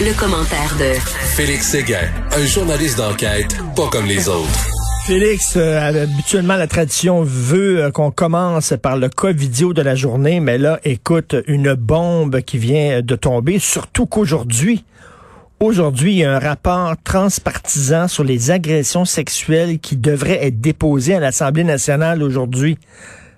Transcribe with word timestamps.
Le, 0.00 0.18
commentaire 0.18 0.74
de 0.78 0.98
Félix 1.36 1.72
Séguin, 1.72 2.08
un 2.32 2.44
journaliste 2.46 2.96
d'enquête 2.96 3.54
pas 3.76 3.88
comme 3.88 4.06
les 4.06 4.30
autres. 4.30 4.68
Félix, 5.06 5.54
euh, 5.56 6.02
habituellement, 6.02 6.56
la 6.56 6.66
tradition 6.66 7.22
veut 7.22 7.84
euh, 7.84 7.90
qu'on 7.90 8.10
commence 8.10 8.72
par 8.80 8.96
le 8.96 9.10
cas 9.10 9.32
vidéo 9.32 9.74
de 9.74 9.82
la 9.82 9.94
journée, 9.94 10.40
mais 10.40 10.56
là, 10.56 10.80
écoute, 10.84 11.36
une 11.46 11.74
bombe 11.74 12.40
qui 12.40 12.56
vient 12.56 13.02
de 13.02 13.14
tomber, 13.14 13.58
surtout 13.58 14.06
qu'aujourd'hui, 14.06 14.84
aujourd'hui, 15.60 16.12
il 16.12 16.18
y 16.18 16.24
a 16.24 16.34
un 16.34 16.38
rapport 16.38 16.94
transpartisan 17.04 18.08
sur 18.08 18.24
les 18.24 18.50
agressions 18.50 19.04
sexuelles 19.04 19.80
qui 19.80 19.96
devrait 19.96 20.46
être 20.46 20.62
déposé 20.62 21.14
à 21.14 21.20
l'Assemblée 21.20 21.64
nationale 21.64 22.22
aujourd'hui. 22.22 22.78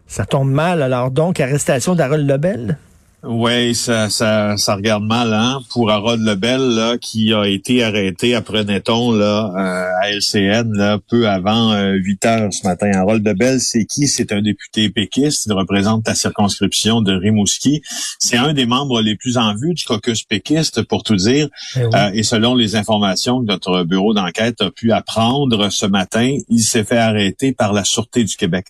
Ça 0.06 0.26
tombe 0.26 0.50
mal, 0.50 0.80
alors 0.80 1.10
donc, 1.10 1.40
arrestation 1.40 1.96
d'Harold 1.96 2.30
Lebel? 2.30 2.78
Oui, 3.24 3.76
ça, 3.76 4.10
ça, 4.10 4.56
ça 4.56 4.74
regarde 4.74 5.04
mal 5.04 5.32
hein, 5.32 5.60
pour 5.70 5.92
Harold 5.92 6.26
Lebel 6.26 6.60
là, 6.60 6.98
qui 6.98 7.32
a 7.32 7.44
été 7.44 7.84
arrêté, 7.84 8.34
apprenait-on, 8.34 9.12
là, 9.12 9.52
euh, 9.56 10.02
à 10.02 10.10
LCN 10.10 10.72
là, 10.72 10.98
peu 11.08 11.28
avant 11.28 11.72
8 11.72 12.24
euh, 12.24 12.28
heures 12.28 12.52
ce 12.52 12.66
matin. 12.66 12.90
Harold 12.92 13.24
Lebel, 13.24 13.60
c'est 13.60 13.84
qui? 13.84 14.08
C'est 14.08 14.32
un 14.32 14.42
député 14.42 14.90
péquiste. 14.90 15.46
Il 15.46 15.52
représente 15.52 16.08
la 16.08 16.16
circonscription 16.16 17.00
de 17.00 17.12
Rimouski. 17.12 17.82
C'est 18.18 18.38
un 18.38 18.54
des 18.54 18.66
membres 18.66 19.00
les 19.00 19.14
plus 19.14 19.36
en 19.36 19.54
vue 19.54 19.72
du 19.72 19.84
caucus 19.84 20.24
péquiste, 20.24 20.82
pour 20.82 21.04
tout 21.04 21.14
dire. 21.14 21.48
Eh 21.76 21.80
euh, 21.94 22.10
et 22.12 22.24
selon 22.24 22.56
les 22.56 22.74
informations 22.74 23.40
que 23.40 23.46
notre 23.46 23.84
bureau 23.84 24.14
d'enquête 24.14 24.60
a 24.62 24.72
pu 24.72 24.90
apprendre 24.90 25.70
ce 25.70 25.86
matin, 25.86 26.36
il 26.48 26.62
s'est 26.64 26.82
fait 26.82 26.98
arrêter 26.98 27.52
par 27.52 27.72
la 27.72 27.84
Sûreté 27.84 28.24
du 28.24 28.34
Québec. 28.36 28.66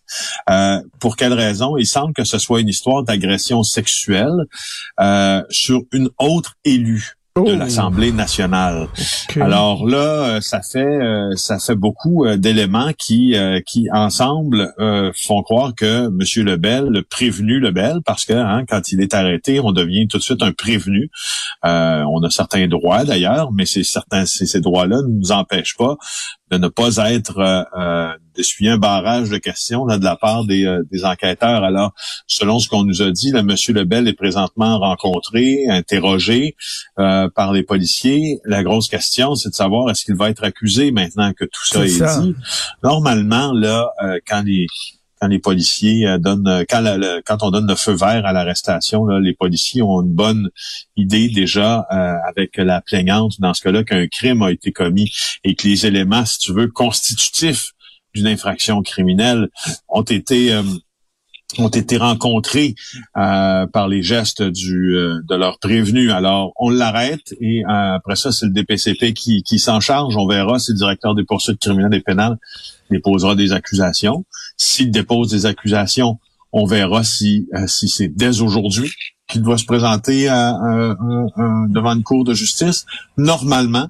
pour 1.01 1.17
quelle 1.17 1.33
raison? 1.33 1.79
Il 1.79 1.87
semble 1.87 2.13
que 2.13 2.25
ce 2.25 2.37
soit 2.37 2.61
une 2.61 2.69
histoire 2.69 3.03
d'agression 3.03 3.63
sexuelle 3.63 4.42
euh, 5.01 5.43
sur 5.51 5.83
une 5.93 6.09
autre 6.19 6.55
élue 6.65 7.15
de 7.35 7.41
oh. 7.41 7.57
l'Assemblée 7.57 8.13
nationale. 8.13 8.89
Alors 9.41 9.89
là, 9.89 9.97
euh, 10.37 10.41
ça 10.43 10.61
fait 10.61 10.85
euh, 10.85 11.35
ça 11.35 11.59
fait 11.59 11.75
beaucoup 11.75 12.27
d'éléments 12.37 12.93
qui 12.99 13.35
qui 13.67 13.89
ensemble 13.91 14.75
font 15.17 15.43
croire 15.43 15.75
que 15.75 16.09
Monsieur 16.11 16.45
Lebel, 16.45 16.89
le 16.89 17.03
prévenu 17.03 17.59
Lebel, 17.59 18.01
parce 18.05 18.27
que 18.27 18.35
hein, 18.35 18.65
quand 18.69 18.93
il 18.93 19.01
est 19.01 19.15
arrêté, 19.15 19.61
on 19.61 19.73
devient 19.73 20.07
tout 20.09 20.19
de 20.19 20.23
suite 20.23 20.43
un 20.43 20.53
prévenu. 20.53 21.11
on 21.63 22.23
a 22.23 22.31
certains 22.31 22.69
droits 22.69 23.05
d'ailleurs, 23.05 23.51
mais 23.53 23.65
c'est 23.65 23.85
certains 23.85 24.27
ces 24.27 24.61
droits-là 24.61 24.97
ne 24.97 25.19
nous 25.19 25.33
empêchent 25.33 25.77
pas 25.79 25.97
de 26.53 26.59
ne 26.59 26.69
pas 26.69 27.11
être 27.11 27.39
euh, 27.39 27.63
euh 27.79 28.13
d'essuyer 28.35 28.71
un 28.71 28.79
barrage 28.79 29.29
de 29.29 29.37
questions 29.37 29.85
là, 29.85 29.99
de 29.99 30.05
la 30.05 30.17
part 30.17 30.47
des, 30.47 30.65
euh, 30.65 30.83
des 30.91 31.05
enquêteurs. 31.05 31.65
Alors, 31.65 31.93
selon 32.27 32.61
ce 32.61 32.67
qu'on 32.67 32.83
nous 32.83 33.03
a 33.03 33.11
dit, 33.11 33.31
là, 33.31 33.41
M. 33.41 33.55
Lebel 33.69 34.09
est 34.09 34.15
présentement 34.15 34.79
rencontré, 34.79 35.67
interrogé 35.69 36.57
euh, 36.99 37.29
par 37.29 37.53
les 37.53 37.63
policiers. 37.63 38.41
La 38.47 38.63
grosse 38.63 38.89
question, 38.89 39.35
c'est 39.35 39.51
de 39.51 39.55
savoir 39.55 39.91
est-ce 39.91 40.07
qu'il 40.07 40.15
va 40.15 40.31
être 40.31 40.45
accusé 40.45 40.93
maintenant 40.93 41.35
que 41.35 41.45
tout 41.45 41.67
ça 41.67 41.85
est, 41.85 42.23
dit. 42.23 42.35
Normalement, 42.83 43.53
là, 43.53 43.91
quand 44.27 44.43
les 44.47 44.67
quand 45.23 45.29
les 45.29 45.39
policiers 45.39 46.05
euh, 46.09 46.19
donnent, 46.19 46.49
euh, 46.49 46.65
quand, 46.69 46.83
quand 47.25 47.47
on 47.47 47.53
donne 47.53 47.69
le 47.69 47.77
feu 47.77 47.93
vert 47.93 48.27
à 48.27 48.33
l'arrestation, 48.33 49.07
les 49.07 49.35
policiers 49.35 49.81
ont 49.81 50.03
une 50.03 50.13
bonne 50.13 50.51
idée 50.97 51.29
déjà 51.29 51.87
euh, 51.93 52.15
avec 52.29 52.57
la 52.57 52.81
plaignante 52.81 53.35
dans 53.39 53.55
ce 53.55 53.63
cas-là 53.63 53.85
qu'un 53.85 54.09
crime 54.09 54.43
a 54.43 54.51
été 54.51 54.73
commis 54.73 55.13
et 55.45 55.55
que 55.55 55.69
les 55.69 55.87
éléments, 55.87 56.25
si 56.25 56.39
tu 56.39 56.53
veux, 56.53 56.67
constitutifs 56.67 57.71
d'une 58.17 58.27
infraction 58.27 58.83
criminelle 58.83 59.49
ont 59.89 60.03
été 60.03 60.61
ont 61.59 61.69
été 61.69 61.97
rencontrés 61.97 62.75
par 63.15 63.89
les 63.89 64.03
gestes 64.03 64.43
du 64.43 64.93
de 64.93 65.35
leur 65.35 65.59
prévenu. 65.59 66.11
Alors, 66.11 66.53
on 66.57 66.71
l'arrête 66.71 67.35
et 67.41 67.63
après 67.67 68.17
ça, 68.17 68.33
c'est 68.33 68.47
le 68.47 68.53
DPCP 68.53 69.13
qui, 69.13 69.43
qui 69.43 69.59
s'en 69.59 69.81
charge. 69.81 70.17
On 70.17 70.27
verra 70.27 70.59
si 70.59 70.73
le 70.73 70.79
directeur 70.79 71.15
des 71.15 71.25
poursuites 71.25 71.59
criminelles 71.59 71.95
et 71.95 72.01
pénales 72.01 72.39
déposera 72.91 73.35
des 73.35 73.53
accusations. 73.53 74.25
S'il 74.57 74.91
dépose 74.91 75.31
des 75.31 75.47
accusations, 75.47 76.19
on 76.53 76.67
verra 76.67 77.03
si, 77.03 77.49
euh, 77.55 77.67
si 77.67 77.89
c'est 77.89 78.09
dès 78.09 78.41
aujourd'hui 78.41 78.91
qu'il 79.29 79.43
doit 79.43 79.59
se 79.59 79.65
présenter 79.65 80.27
devant 80.27 81.95
une 81.95 82.03
cour 82.03 82.25
de 82.25 82.35
justice. 82.35 82.85
Normalement, 83.17 83.89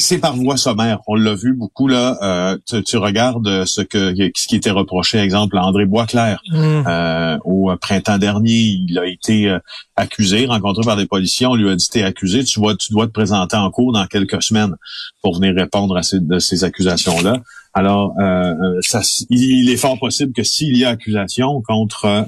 c'est 0.00 0.18
par 0.18 0.36
voie 0.36 0.56
sommaire. 0.56 1.00
On 1.06 1.14
l'a 1.14 1.34
vu 1.34 1.54
beaucoup 1.54 1.88
là. 1.88 2.18
Euh, 2.22 2.82
tu, 2.82 2.96
regardes 2.96 3.64
ce 3.64 3.80
que 3.80 4.14
ce 4.34 4.48
qui 4.48 4.56
était 4.56 4.70
reproché, 4.70 5.18
exemple, 5.18 5.58
à 5.58 5.64
André 5.64 5.86
Boisclair 5.86 6.40
mm. 6.50 6.84
euh, 6.86 7.38
au 7.44 7.70
printemps 7.80 8.18
dernier. 8.18 8.52
Il 8.52 8.98
a 8.98 9.06
été 9.06 9.56
accusé, 9.96 10.46
rencontré 10.46 10.82
par 10.84 10.96
des 10.96 11.06
policiers. 11.06 11.46
On 11.46 11.54
lui 11.54 11.68
a 11.70 11.76
dit 11.76 11.88
t'es 11.88 12.02
accusé, 12.02 12.44
tu 12.44 12.60
vois, 12.60 12.76
tu 12.76 12.92
dois 12.92 13.06
te 13.06 13.12
présenter 13.12 13.56
en 13.56 13.70
cours 13.70 13.92
dans 13.92 14.06
quelques 14.06 14.42
semaines 14.42 14.76
pour 15.22 15.34
venir 15.34 15.54
répondre 15.54 15.96
à 15.96 16.02
ces, 16.02 16.20
de 16.20 16.38
ces 16.38 16.64
accusations 16.64 17.20
là. 17.22 17.36
Alors, 17.72 18.14
euh, 18.18 18.22
euh, 18.22 18.78
ça, 18.80 19.00
il 19.30 19.70
est 19.70 19.76
fort 19.76 19.98
possible 19.98 20.32
que 20.32 20.42
s'il 20.42 20.76
y 20.76 20.84
a 20.84 20.90
accusation 20.90 21.62
contre 21.62 22.26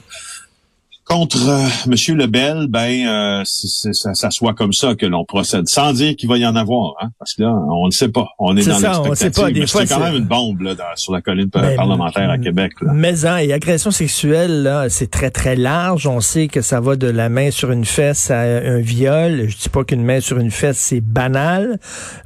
Contre 1.05 1.49
euh, 1.49 1.67
M. 1.87 2.17
Lebel, 2.17 2.67
ben 2.69 3.07
euh, 3.07 3.43
ça, 3.45 4.15
ça, 4.15 4.31
soit 4.31 4.55
comme 4.55 4.73
ça 4.73 4.95
que 4.95 5.05
l'on 5.05 5.25
procède, 5.25 5.69
sans 5.69 5.93
dire 5.93 6.15
qu'il 6.15 6.29
va 6.29 6.39
y 6.39 6.47
en 6.47 6.55
avoir, 6.55 6.95
hein, 7.01 7.09
parce 7.19 7.35
que 7.35 7.43
là, 7.43 7.53
on 7.53 7.87
ne 7.87 7.91
sait 7.91 8.09
pas. 8.09 8.29
On 8.39 8.57
est, 8.57 8.67
dans 8.67 8.79
l'expectative. 8.79 9.67
C'est 9.67 9.89
quand 9.89 10.01
même 10.01 10.15
une 10.15 10.27
bombe 10.27 10.61
là, 10.61 10.75
sur 10.95 11.13
la 11.13 11.21
colline 11.21 11.49
ben, 11.53 11.75
parlementaire 11.75 12.31
à 12.31 12.39
Québec. 12.39 12.73
Là. 12.81 12.93
Mais 12.95 13.27
hein, 13.27 13.39
et 13.39 13.53
agression 13.53 13.91
sexuelle, 13.91 14.63
là, 14.63 14.89
c'est 14.89 15.11
très 15.11 15.31
très 15.31 15.57
large. 15.57 16.07
On 16.07 16.21
sait 16.21 16.47
que 16.47 16.61
ça 16.61 16.81
va 16.81 16.95
de 16.95 17.09
la 17.09 17.29
main 17.29 17.51
sur 17.51 17.73
une 17.73 17.85
fesse 17.85 18.31
à 18.31 18.41
un 18.41 18.81
viol. 18.81 19.49
Je 19.49 19.57
dis 19.57 19.69
pas 19.69 19.83
qu'une 19.85 20.05
main 20.05 20.21
sur 20.21 20.39
une 20.39 20.53
fesse 20.53 20.79
c'est 20.79 21.01
banal. 21.01 21.79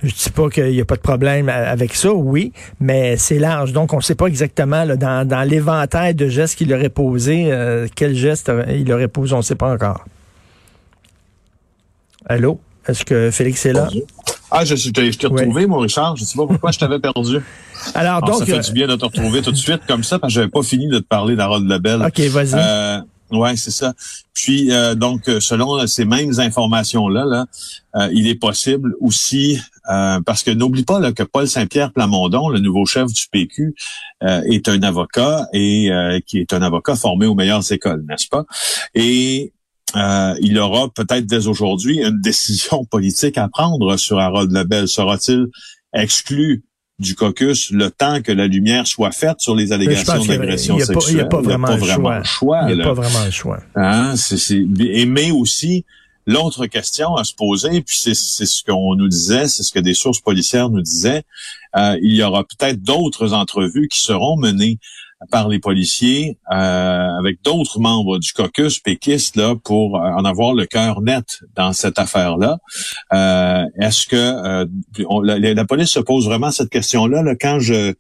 Je 0.03 0.13
dis 0.13 0.31
pas 0.31 0.51
qu'il 0.51 0.75
y 0.75 0.81
a 0.81 0.85
pas 0.85 0.97
de 0.97 1.01
problème 1.01 1.49
avec 1.49 1.95
ça, 1.95 2.13
oui, 2.13 2.53
mais 2.79 3.17
c'est 3.17 3.39
large. 3.39 3.73
Donc 3.73 3.93
on 3.95 3.99
ne 3.99 4.03
sait 4.03 4.15
pas 4.15 4.27
exactement 4.27 4.85
là, 4.85 4.97
dans, 4.97 5.27
dans 5.27 5.43
l'éventail 5.43 6.15
de 6.15 6.29
gestes 6.29 6.57
qu'il 6.57 6.73
aurait 6.75 6.91
posé, 6.91 7.47
euh, 7.51 7.87
quel 7.95 8.15
geste 8.15 8.51
il 8.69 8.93
aurait 8.93 9.09
posé, 9.09 9.35
on 9.35 9.39
ne 9.39 9.43
sait 9.43 9.55
pas 9.55 9.73
encore. 9.73 10.05
Allô? 12.27 12.61
Est-ce 12.87 13.05
que 13.05 13.31
Félix 13.31 13.67
est 13.67 13.73
là? 13.73 13.89
Ah, 14.51 14.65
je, 14.65 14.77
je, 14.77 14.91
t'ai 14.91 15.27
retrouvé, 15.27 15.67
mon 15.67 15.79
Richard. 15.79 16.17
Je 16.17 16.23
ne 16.23 16.27
sais 16.27 16.37
pas 16.37 16.47
pourquoi 16.47 16.71
je 16.71 16.79
t'avais 16.79 17.01
perdu. 17.01 17.39
Alors, 17.95 18.23
donc. 18.23 18.39
Ça 18.39 18.47
fait 18.47 18.59
euh, 18.59 18.61
du 18.61 18.73
bien 18.73 18.87
de 18.87 18.95
te 18.95 19.05
retrouver 19.05 19.43
tout 19.43 19.51
de 19.51 19.57
suite 19.57 19.81
comme 19.89 20.05
ça, 20.05 20.19
parce 20.19 20.33
que 20.33 20.41
j'avais 20.41 20.51
pas 20.51 20.63
fini 20.63 20.87
de 20.87 20.99
te 20.99 21.05
parler 21.05 21.35
d'Harold 21.35 21.69
Lebel. 21.69 22.03
OK, 22.03 22.21
vas-y. 22.21 22.55
Euh, 22.55 23.01
ouais, 23.31 23.57
c'est 23.57 23.71
ça. 23.71 23.95
Puis, 24.35 24.73
euh, 24.73 24.95
donc, 24.95 25.25
selon 25.41 25.87
ces 25.87 26.05
mêmes 26.05 26.39
informations-là, 26.39 27.25
là, 27.25 28.09
il 28.13 28.29
est 28.29 28.35
possible 28.35 28.95
aussi, 29.01 29.59
parce 29.85 30.43
que 30.43 30.51
n'oublie 30.51 30.85
pas 30.85 31.01
là, 31.01 31.13
que 31.13 31.23
Paul 31.23 31.49
Saint-Pierre 31.49 31.93
Plamondon, 31.93 32.51
le 32.51 32.59
nouveau 32.59 32.85
chef 32.85 33.07
du 33.07 33.27
PQ, 33.33 33.75
est 34.21 34.69
un 34.69 34.83
avocat 34.83 35.47
et 35.55 35.91
qui 36.27 36.39
est 36.39 36.53
un 36.53 36.61
avocat 36.61 36.95
formé 36.95 37.25
aux 37.25 37.35
meilleures 37.35 37.73
écoles, 37.73 38.05
n'est-ce 38.07 38.29
pas? 38.29 38.45
Et 38.95 39.55
euh, 39.95 40.35
il 40.41 40.59
aura 40.59 40.89
peut-être 40.91 41.27
dès 41.27 41.47
aujourd'hui 41.47 42.03
une 42.03 42.21
décision 42.23 42.85
politique 42.85 43.39
à 43.39 43.49
prendre 43.49 43.97
sur 43.97 44.19
Harold 44.19 44.53
Lebel. 44.53 44.89
Sera-t-il 44.89 45.47
exclu 45.93 46.65
du 46.99 47.15
caucus 47.15 47.71
le 47.71 47.91
temps 47.91 48.23
que 48.23 48.33
la 48.33 48.47
lumière 48.47 48.87
soit 48.87 49.13
faite 49.13 49.41
sur 49.41 49.55
les 49.55 49.73
allégations 49.73 50.25
d'agression 50.25 50.79
sexuelle? 50.79 51.03
Il 51.09 51.15
n'y 51.15 51.21
a 51.21 51.27
pas 51.27 51.41
vraiment, 51.41 51.69
le 51.69 52.25
choix. 52.25 52.67
Il 52.69 52.77
n'y 52.77 52.83
a 52.83 52.85
pas 52.85 52.95
vraiment 52.95 53.25
le 53.25 53.31
choix. 53.31 53.59
Hein? 53.75 54.15
mais 55.07 55.31
aussi, 55.31 55.85
l'autre 56.27 56.67
question 56.67 57.15
à 57.15 57.25
se 57.25 57.35
poser, 57.35 57.83
puis 57.83 57.97
c'est 57.97 58.15
ce 58.15 58.65
qu'on 58.65 58.95
nous 58.97 59.09
disait, 59.09 59.49
c'est 59.49 59.63
ce 59.63 59.73
que 59.73 59.79
des 59.79 59.95
sources 59.95 60.21
policières 60.21 60.71
nous 60.71 60.83
disaient, 60.83 61.23
euh, 61.77 61.97
il 62.03 62.15
y 62.15 62.23
aura 62.23 62.45
peut-être 62.45 62.83
d'autres 62.83 63.33
entrevues 63.33 63.89
qui 63.89 64.01
seront 64.01 64.37
menées 64.37 64.79
par 65.31 65.49
les 65.49 65.59
policiers 65.59 66.39
euh, 66.53 67.19
avec 67.19 67.43
d'autres 67.43 67.81
membres 67.81 68.19
du 68.19 68.33
caucus 68.33 68.79
péquiste 68.81 69.37
là 69.37 69.55
pour 69.65 69.97
euh, 69.97 70.01
en 70.01 70.25
avoir 70.25 70.53
le 70.53 70.67
cœur 70.67 71.01
net 71.01 71.41
dans 71.55 71.73
cette 71.73 71.99
affaire-là. 71.99 72.59
Euh, 73.13 73.65
est-ce 73.81 74.07
que 74.07 74.67
la, 75.25 75.65
police 75.65 75.91
se 75.91 76.01
pose 76.01 76.27
vraiment 76.27 76.51
cette 76.51 76.71
question-là 76.71 77.23
là, 77.23 77.35
quand 77.35 77.59
je 77.61 77.95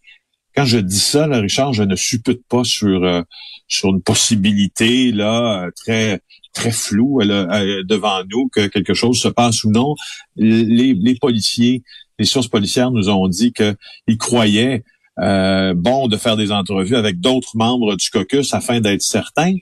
quand 0.54 0.64
je 0.64 0.78
dis 0.78 0.98
ça, 0.98 1.26
là, 1.26 1.40
Richard, 1.40 1.74
je 1.74 1.82
ne 1.82 1.96
suppute 1.96 2.42
pas 2.48 2.64
sur 2.64 3.24
sur 3.68 3.90
une 3.90 4.02
possibilité 4.02 5.12
là 5.12 5.68
très 5.76 6.20
très 6.54 6.70
floue 6.70 7.20
devant 7.22 8.22
nous 8.30 8.48
que 8.48 8.66
quelque 8.66 8.94
chose 8.94 9.18
se 9.18 9.28
passe 9.28 9.64
ou 9.64 9.70
non. 9.70 9.94
Les, 10.36 10.94
les 10.94 11.14
policiers, 11.16 11.82
les 12.18 12.24
sources 12.24 12.48
policières 12.48 12.90
nous 12.90 13.10
ont 13.10 13.28
dit 13.28 13.52
qu'ils 13.52 14.18
croyaient 14.18 14.82
euh, 15.20 15.74
bon 15.74 16.08
de 16.08 16.16
faire 16.16 16.36
des 16.36 16.52
entrevues 16.52 16.96
avec 16.96 17.20
d'autres 17.20 17.56
membres 17.56 17.96
du 17.96 18.10
caucus 18.10 18.52
afin 18.52 18.80
d'être 18.80 19.02
certains, 19.02 19.54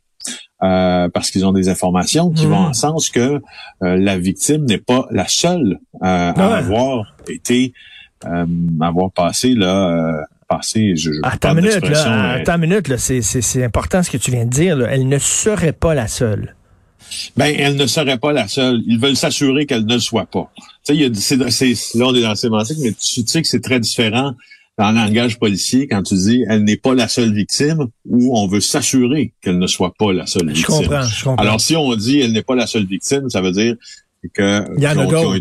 euh, 0.63 1.09
parce 1.09 1.31
qu'ils 1.31 1.45
ont 1.45 1.53
des 1.53 1.69
informations 1.69 2.31
qui 2.31 2.47
vont 2.47 2.61
hmm. 2.61 2.71
en 2.71 2.73
sens 2.73 3.11
que 3.11 3.41
euh, 3.83 3.97
la 3.97 4.19
victime 4.19 4.65
n'est 4.65 4.79
pas 4.79 5.07
la 5.11 5.29
seule 5.29 5.79
à 6.01 6.31
avoir 6.31 7.15
été, 7.29 7.73
avoir 8.81 9.13
passé 9.13 9.55
là. 9.55 10.25
Passé, 10.47 10.95
je, 10.95 11.11
je 11.11 11.21
attends 11.23 11.55
minute, 11.55 11.89
là, 11.89 12.33
attends 12.33 12.57
une 12.57 12.69
minute, 12.69 12.89
là, 12.89 12.99
c'est, 12.99 13.23
c'est, 13.23 13.41
c'est 13.41 13.65
important 13.65 14.03
ce 14.03 14.11
que 14.11 14.19
tu 14.19 14.31
viens 14.31 14.45
de 14.45 14.51
dire. 14.51 14.77
Là. 14.77 14.89
Elle 14.91 15.09
ne 15.09 15.17
serait 15.17 15.73
pas 15.73 15.95
la 15.95 16.07
seule. 16.07 16.55
Ben, 17.37 17.55
elle 17.57 17.77
ne 17.77 17.87
serait 17.87 18.19
pas 18.19 18.33
la 18.33 18.47
seule. 18.47 18.83
Ils 18.87 18.99
veulent 18.99 19.17
s'assurer 19.17 19.65
qu'elle 19.65 19.87
ne 19.87 19.95
le 19.95 20.01
soit 20.01 20.27
pas. 20.27 20.51
Tu 20.87 20.95
sais, 21.15 21.37
là, 21.37 21.47
on 22.07 22.15
est 22.15 22.21
dans 22.21 22.29
la 22.29 22.35
sémantique, 22.35 22.79
mais 22.83 22.93
tu 22.93 23.27
sais 23.27 23.43
que 23.43 23.49
c'est 23.49 23.63
très 23.63 23.81
différent 23.81 24.35
dans 24.79 24.91
le 24.91 24.97
langage 24.97 25.39
policier 25.39 25.87
quand 25.87 26.03
tu 26.03 26.15
dis 26.15 26.45
elle 26.49 26.65
n'est 26.65 26.77
pas 26.77 26.95
la 26.95 27.09
seule 27.09 27.33
victime 27.33 27.87
ou 28.09 28.37
on 28.37 28.47
veut 28.47 28.61
s'assurer 28.61 29.33
qu'elle 29.41 29.59
ne 29.59 29.67
soit 29.67 29.95
pas 29.97 30.13
la 30.13 30.27
seule 30.27 30.49
victime. 30.49 30.65
Je 30.65 30.89
comprends, 30.89 31.03
je 31.03 31.25
comprends. 31.25 31.43
Alors, 31.43 31.61
si 31.61 31.77
on 31.77 31.95
dit 31.95 32.21
elle 32.21 32.33
n'est 32.33 32.43
pas 32.43 32.57
la 32.57 32.67
seule 32.67 32.87
victime, 32.87 33.31
ça 33.31 33.41
veut 33.41 33.53
dire 33.53 33.77
que 34.33 34.65
il 34.77 34.83
y 34.83 34.89
en 34.89 34.99
a 34.99 35.07
d'autres. 35.07 35.39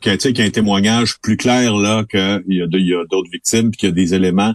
Qu'il 0.00 0.36
y 0.36 0.42
a 0.42 0.44
un 0.44 0.50
témoignage 0.50 1.18
plus 1.22 1.38
clair 1.38 1.74
là 1.76 2.04
qu'il 2.04 2.42
y 2.46 2.62
a 2.62 3.04
d'autres 3.10 3.30
victimes, 3.32 3.70
puis 3.70 3.78
qu'il 3.78 3.88
y 3.88 3.92
a 3.92 3.94
des 3.94 4.12
éléments 4.12 4.52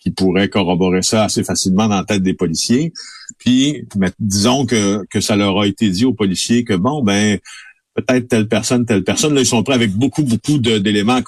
qui 0.00 0.10
pourraient 0.10 0.48
corroborer 0.48 1.02
ça 1.02 1.24
assez 1.24 1.44
facilement 1.44 1.86
dans 1.86 1.96
la 1.96 2.04
tête 2.04 2.22
des 2.22 2.34
policiers. 2.34 2.92
Puis, 3.38 3.86
disons 4.18 4.66
que, 4.66 5.04
que 5.08 5.20
ça 5.20 5.36
leur 5.36 5.58
a 5.60 5.66
été 5.66 5.88
dit 5.90 6.04
aux 6.04 6.14
policiers 6.14 6.64
que 6.64 6.74
bon, 6.74 7.02
ben 7.02 7.38
peut-être 8.02 8.28
telle 8.28 8.48
personne, 8.48 8.86
telle 8.86 9.04
personne. 9.04 9.34
Là, 9.34 9.40
ils 9.40 9.46
sont 9.46 9.62
prêts 9.62 9.74
avec 9.74 9.92
beaucoup, 9.92 10.22
beaucoup 10.22 10.58
d'éléments 10.58 11.22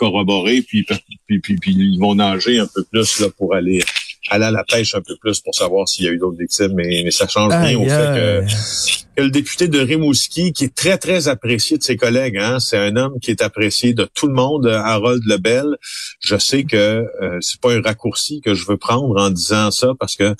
puis, 0.62 0.87
puis, 1.26 1.40
puis, 1.40 1.58
ils 1.67 1.99
vont 1.99 2.14
nager 2.14 2.58
un 2.58 2.67
peu 2.72 2.84
plus 2.84 3.20
là 3.20 3.28
pour 3.37 3.55
aller 3.55 3.82
aller 4.28 4.44
à 4.44 4.50
la 4.50 4.64
pêche 4.64 4.94
un 4.94 5.00
peu 5.00 5.17
plus 5.17 5.40
pour 5.40 5.55
savoir 5.55 5.88
s'il 5.88 6.05
y 6.05 6.08
a 6.08 6.12
eu 6.12 6.19
d'autres 6.19 6.38
victimes, 6.38 6.72
mais, 6.75 7.02
mais 7.05 7.11
ça 7.11 7.26
change 7.26 7.52
rien 7.52 7.78
au 7.78 7.84
fait 7.84 7.88
que, 7.88 9.17
que, 9.17 9.22
le 9.22 9.31
député 9.31 9.69
de 9.69 9.81
Rimouski, 9.81 10.52
qui 10.52 10.64
est 10.64 10.75
très, 10.75 10.99
très 10.99 11.28
apprécié 11.28 11.78
de 11.78 11.82
ses 11.82 11.96
collègues, 11.96 12.38
hein, 12.38 12.58
c'est 12.58 12.78
un 12.78 12.96
homme 12.96 13.19
qui 13.20 13.31
est 13.31 13.43
apprécié 13.43 13.93
de 13.93 14.08
tout 14.14 14.26
le 14.26 14.34
monde, 14.34 14.67
Harold 14.67 15.22
Lebel. 15.26 15.76
Je 16.20 16.37
sais 16.37 16.64
que 16.64 16.76
euh, 17.22 17.38
c'est 17.40 17.61
pas 17.61 17.72
un 17.72 17.82
raccourci 17.82 18.40
que 18.40 18.55
je 18.55 18.67
veux 18.67 18.76
prendre 18.76 19.20
en 19.20 19.31
disant 19.31 19.70
ça 19.70 19.93
parce 19.99 20.17
que 20.17 20.34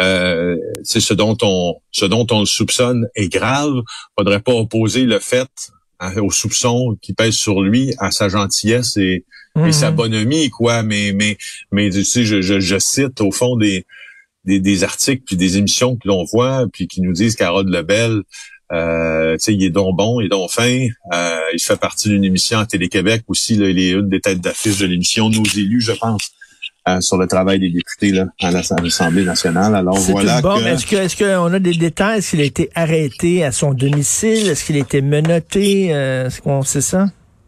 euh, 0.00 0.56
c'est 0.82 1.00
ce 1.00 1.14
dont 1.14 1.36
on 1.42 1.74
ce 1.90 2.04
dont 2.04 2.26
on 2.30 2.40
le 2.40 2.46
soupçonne 2.46 3.08
est 3.14 3.28
grave. 3.28 3.74
Faudrait 4.18 4.40
pas 4.40 4.52
opposer 4.52 5.04
le 5.04 5.18
fait 5.18 5.48
hein, 6.00 6.16
au 6.18 6.30
soupçon 6.30 6.96
qui 7.00 7.12
pèse 7.12 7.34
sur 7.34 7.62
lui 7.62 7.94
à 7.98 8.10
sa 8.10 8.28
gentillesse 8.28 8.96
et 8.96 9.24
et 9.66 9.72
sa 9.72 9.90
mhm. 9.90 9.96
bonhomie, 9.96 10.50
quoi. 10.50 10.82
Mais, 10.82 11.12
mais, 11.12 11.36
mais 11.72 11.90
tu 11.90 12.04
sais, 12.04 12.24
je, 12.24 12.42
je, 12.42 12.60
je 12.60 12.78
cite 12.78 13.20
au 13.20 13.32
fond 13.32 13.56
des, 13.56 13.86
des, 14.44 14.60
des, 14.60 14.84
articles 14.84 15.22
puis 15.26 15.36
des 15.36 15.58
émissions 15.58 15.96
que 15.96 16.06
l'on 16.06 16.24
voit, 16.24 16.66
puis 16.72 16.86
qui 16.86 17.00
nous 17.00 17.12
disent 17.12 17.34
qu'Harold 17.34 17.68
Lebel, 17.68 18.22
euh, 18.72 19.32
tu 19.32 19.44
sais, 19.44 19.54
il 19.54 19.64
est 19.64 19.70
donc 19.70 19.96
bon, 19.96 20.20
il 20.20 20.26
est 20.26 20.28
donc 20.28 20.50
fin. 20.50 20.86
Euh, 21.12 21.40
il 21.52 21.60
fait 21.60 21.78
partie 21.78 22.08
d'une 22.08 22.24
émission 22.24 22.58
à 22.58 22.66
Télé-Québec 22.66 23.24
aussi. 23.28 23.56
Là, 23.56 23.68
il 23.68 23.78
est 23.78 23.90
une 23.90 24.08
des 24.08 24.20
têtes 24.20 24.40
d'affiche 24.40 24.78
de 24.78 24.86
l'émission 24.86 25.30
Nos 25.30 25.44
élus, 25.44 25.80
je 25.80 25.92
pense. 25.92 26.30
Euh, 26.88 27.00
sur 27.00 27.16
le 27.16 27.26
travail 27.26 27.58
des 27.58 27.70
députés 27.70 28.12
là, 28.12 28.26
à 28.40 28.50
l'Assemblée 28.50 29.24
nationale. 29.24 29.74
Alors 29.74 29.98
voilà. 29.98 30.40
Bon, 30.40 30.56
est-ce 30.64 30.86
que 30.86 30.96
est-ce 30.96 31.16
qu'on 31.16 31.52
a 31.52 31.58
des 31.58 31.74
détails? 31.74 32.18
Est-ce 32.18 32.30
qu'il 32.30 32.40
a 32.40 32.44
été 32.44 32.70
arrêté 32.74 33.44
à 33.44 33.52
son 33.52 33.74
domicile? 33.74 34.48
Est-ce 34.48 34.64
qu'il 34.64 34.76
a 34.76 34.80
été 34.80 35.02
menotté? 35.02 35.94
Euh, 35.94 36.26
Est-ce 36.26 36.40
qu'on 36.40 36.62
sait 36.62 36.80
ça? 36.80 37.06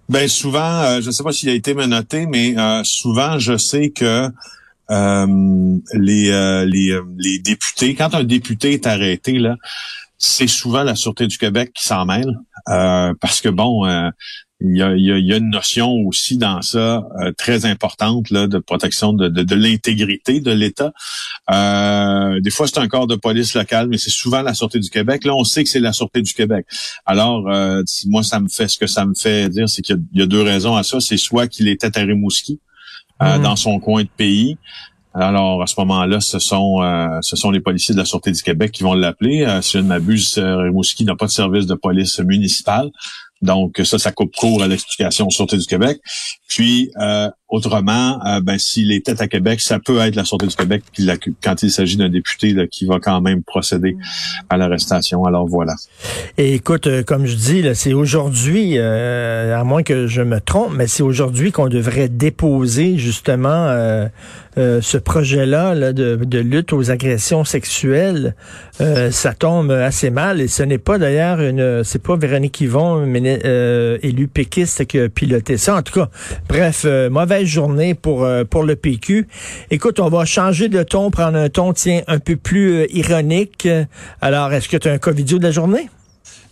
Ben 0.08 0.26
souvent, 0.28 0.82
euh, 0.82 1.00
je 1.00 1.06
ne 1.06 1.12
sais 1.12 1.22
pas 1.22 1.32
s'il 1.32 1.48
a 1.48 1.54
été 1.54 1.74
menotté, 1.74 2.26
mais 2.26 2.54
souvent 2.84 3.38
je 3.38 3.56
sais 3.56 3.90
que 3.90 4.28
les, 4.88 6.64
les, 6.66 6.98
les 7.18 7.38
députés, 7.38 7.94
quand 7.94 8.14
un 8.14 8.24
député 8.24 8.72
est 8.72 8.86
arrêté 8.86 9.38
là, 9.38 9.56
c'est 10.20 10.46
souvent 10.46 10.84
la 10.84 10.94
sûreté 10.94 11.26
du 11.26 11.38
Québec 11.38 11.72
qui 11.74 11.82
s'en 11.82 12.04
mêle 12.06 12.38
parce 12.66 13.40
que 13.40 13.48
bon, 13.48 13.84
il 14.62 14.76
y, 14.76 14.82
a, 14.82 14.94
il, 14.94 15.26
y 15.26 15.32
a, 15.32 15.36
une 15.38 15.50
notion 15.50 15.90
aussi 16.06 16.36
dans 16.36 16.60
ça 16.60 17.06
euh, 17.20 17.32
très 17.36 17.64
importante 17.64 18.30
là, 18.30 18.46
de 18.46 18.58
protection 18.58 19.14
de, 19.14 19.28
de, 19.28 19.42
de 19.42 19.54
l'intégrité 19.54 20.40
de 20.40 20.50
l'État. 20.50 20.92
Euh, 21.50 22.40
des 22.40 22.50
fois, 22.50 22.66
c'est 22.66 22.78
un 22.78 22.86
corps 22.86 23.06
de 23.06 23.16
police 23.16 23.54
local, 23.54 23.88
mais 23.88 23.96
c'est 23.96 24.10
souvent 24.10 24.42
la 24.42 24.52
Sûreté 24.52 24.78
du 24.78 24.90
Québec. 24.90 25.24
Là, 25.24 25.34
on 25.34 25.44
sait 25.44 25.64
que 25.64 25.70
c'est 25.70 25.80
la 25.80 25.94
Sûreté 25.94 26.20
du 26.20 26.34
Québec. 26.34 26.66
Alors, 27.06 27.48
euh, 27.48 27.82
moi, 28.06 28.22
ça 28.22 28.38
me 28.38 28.48
fait 28.48 28.68
ce 28.68 28.78
que 28.78 28.86
ça 28.86 29.06
me 29.06 29.14
fait 29.14 29.48
dire, 29.48 29.68
c'est 29.68 29.80
qu'il 29.80 29.98
y, 30.12 30.22
a 30.22 30.26
deux 30.26 30.42
raisons 30.42 30.76
à 30.76 30.82
ça. 30.82 31.00
C'est 31.00 31.16
soit 31.16 31.46
qu'il 31.46 31.66
était 31.68 31.96
à 31.96 32.02
Rimouski, 32.02 32.60
mmh. 33.20 33.42
dans 33.42 33.56
son 33.56 33.80
coin 33.80 34.02
de 34.02 34.10
pays. 34.14 34.58
Alors, 35.12 35.62
à 35.62 35.66
ce 35.66 35.74
moment-là, 35.78 36.20
ce 36.20 36.38
sont 36.38 36.78
ce 37.22 37.34
sont 37.36 37.50
les 37.50 37.60
policiers 37.60 37.94
de 37.94 38.00
la 38.00 38.04
Sûreté 38.04 38.30
du 38.30 38.42
Québec 38.42 38.70
qui 38.70 38.82
vont 38.84 38.94
l'appeler. 38.94 39.44
si 39.62 39.72
je 39.72 39.78
ne 39.78 39.88
m'abuse, 39.88 40.38
Rimouski 40.38 41.04
n'a 41.04 41.16
pas 41.16 41.26
de 41.26 41.32
service 41.32 41.66
de 41.66 41.74
police 41.74 42.20
municipal. 42.20 42.90
Donc, 43.42 43.80
ça, 43.84 43.98
ça 43.98 44.12
coupe 44.12 44.34
court 44.36 44.62
à 44.62 44.68
l'explication 44.68 45.30
Sûreté 45.30 45.56
du 45.56 45.66
Québec. 45.66 46.00
Puis, 46.48 46.90
euh, 46.98 47.30
autrement, 47.50 48.18
euh, 48.26 48.40
ben, 48.40 48.58
s'il 48.58 49.00
tête 49.02 49.20
à 49.20 49.28
Québec, 49.28 49.60
ça 49.60 49.78
peut 49.78 49.98
être 49.98 50.14
la 50.14 50.24
Sûreté 50.24 50.46
du 50.46 50.56
Québec 50.56 50.82
quand 51.42 51.62
il 51.62 51.70
s'agit 51.70 51.96
d'un 51.96 52.08
député 52.08 52.54
qui 52.70 52.86
va 52.86 52.98
quand 53.00 53.20
même 53.20 53.42
procéder 53.42 53.96
à 54.48 54.56
l'arrestation. 54.56 55.24
Alors, 55.24 55.46
voilà. 55.46 55.74
Et 56.38 56.54
écoute, 56.54 56.86
euh, 56.86 57.02
comme 57.02 57.26
je 57.26 57.34
dis, 57.34 57.64
c'est 57.74 57.92
aujourd'hui, 57.92 58.78
à 58.78 59.64
moins 59.64 59.82
que 59.82 60.06
je 60.06 60.22
me 60.22 60.40
trompe, 60.40 60.72
mais 60.74 60.86
c'est 60.86 61.02
aujourd'hui 61.02 61.52
qu'on 61.52 61.68
devrait 61.68 62.08
déposer 62.08 62.98
justement 62.98 64.08
ce 64.56 64.96
projet-là 64.96 65.74
là, 65.74 65.92
de, 65.92 66.38
lutte 66.38 66.72
aux 66.72 66.90
agressions 66.90 67.44
sexuelles. 67.44 68.34
ça 69.10 69.34
tombe 69.34 69.70
assez 69.70 70.10
mal 70.10 70.40
et 70.40 70.48
ce 70.48 70.62
n'est 70.62 70.78
pas 70.78 70.98
d'ailleurs 70.98 71.40
une... 71.40 71.84
C'est 71.84 72.02
pas 72.02 72.16
Véronique 72.16 72.60
Yvon, 72.60 73.06
mais 73.06 73.20
euh, 73.44 73.98
élu 74.02 74.28
péquiste 74.28 74.86
qui 74.86 74.98
a 74.98 75.08
piloté 75.08 75.56
ça. 75.56 75.76
En 75.76 75.82
tout 75.82 75.92
cas, 75.92 76.08
bref, 76.48 76.82
euh, 76.84 77.08
journée 77.46 77.94
pour 77.94 78.24
euh, 78.24 78.44
pour 78.44 78.62
le 78.62 78.76
PQ. 78.76 79.26
Écoute, 79.70 80.00
on 80.00 80.08
va 80.08 80.24
changer 80.24 80.68
de 80.68 80.82
ton, 80.82 81.10
prendre 81.10 81.38
un 81.38 81.48
ton, 81.48 81.72
tiens, 81.72 82.02
un 82.06 82.18
peu 82.18 82.36
plus 82.36 82.86
ironique. 82.90 83.68
Alors, 84.20 84.52
est-ce 84.52 84.68
que 84.68 84.76
tu 84.76 84.88
as 84.88 84.92
un 84.92 84.98
cas 84.98 85.12
vidéo 85.12 85.38
de 85.38 85.44
la 85.44 85.50
journée? 85.50 85.88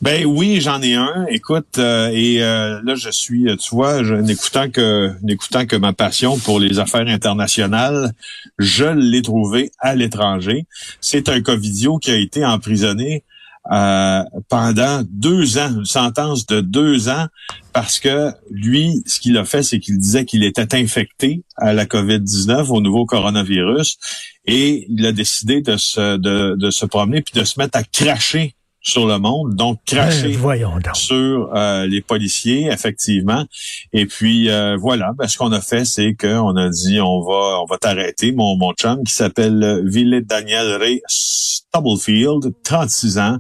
Ben 0.01 0.25
oui, 0.25 0.61
j'en 0.61 0.81
ai 0.81 0.95
un. 0.95 1.27
Écoute, 1.29 1.79
et 1.79 2.39
là 2.39 2.95
je 2.95 3.11
suis, 3.11 3.47
tu 3.57 3.75
vois, 3.75 4.01
n'écoutant 4.03 4.71
que 4.71 5.11
n'écoutant 5.23 5.67
que 5.67 5.75
ma 5.75 5.93
passion 5.93 6.39
pour 6.39 6.61
les 6.61 6.79
affaires 6.79 7.09
internationales, 7.09 8.13
je 8.61 8.85
l'ai 8.85 9.23
trouvé 9.23 9.73
à 9.81 9.97
l'étranger. 9.97 10.67
C'est 11.01 11.29
un 11.29 11.41
cas 11.43 11.57
vidéo 11.57 11.99
qui 11.99 12.13
a 12.13 12.17
été 12.17 12.45
emprisonné 12.45 13.25
euh, 13.71 14.23
pendant 14.49 15.03
deux 15.11 15.59
ans, 15.59 15.71
une 15.71 15.85
sentence 15.85 16.47
de 16.47 16.61
deux 16.61 17.09
ans, 17.09 17.27
parce 17.73 17.99
que 17.99 18.33
lui, 18.51 19.03
ce 19.07 19.21
qu'il 19.21 19.37
a 19.37 19.45
fait, 19.45 19.63
c'est 19.63 19.79
qu'il 19.79 19.99
disait 19.99 20.25
qu'il 20.25 20.43
était 20.43 20.75
infecté 20.75 21.43
à 21.57 21.73
la 21.73 21.85
COVID-19, 21.85 22.69
au 22.69 22.81
nouveau 22.81 23.05
coronavirus, 23.05 23.99
et 24.47 24.87
il 24.89 25.05
a 25.07 25.13
décidé 25.13 25.61
de 25.61 25.77
se, 25.77 26.17
de, 26.17 26.57
de 26.57 26.71
se 26.71 26.87
promener 26.87 27.21
puis 27.21 27.39
de 27.39 27.45
se 27.45 27.61
mettre 27.61 27.79
à 27.79 27.85
cracher 27.85 28.55
sur 28.81 29.07
le 29.07 29.19
monde, 29.19 29.55
donc 29.55 29.81
cracher 29.85 30.37
ben, 30.37 30.95
sur 30.95 31.51
euh, 31.55 31.87
les 31.87 32.01
policiers, 32.01 32.69
effectivement. 32.71 33.45
Et 33.93 34.07
puis 34.07 34.49
euh, 34.49 34.77
voilà, 34.77 35.13
ben, 35.19 35.27
ce 35.27 35.37
qu'on 35.37 35.53
a 35.53 35.61
fait, 35.61 35.85
c'est 35.85 36.15
qu'on 36.15 36.57
a 36.57 36.69
dit 36.69 37.01
on 37.01 37.21
va 37.21 37.61
on 37.63 37.67
va 37.67 37.77
t'arrêter, 37.79 38.33
mon, 38.33 38.57
mon 38.57 38.73
chum 38.75 39.03
qui 39.05 39.13
s'appelle 39.13 39.83
Ville 39.85 40.23
Daniel 40.25 40.77
Ray 40.77 41.01
Stubblefield, 41.09 42.53
36 42.65 43.19
ans. 43.19 43.39